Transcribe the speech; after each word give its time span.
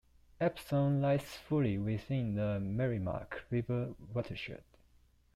Epsom 0.39 0.99
lies 0.99 1.21
fully 1.21 1.77
within 1.77 2.33
the 2.33 2.59
Merrimack 2.59 3.43
River 3.51 3.93
watershed. 4.15 4.63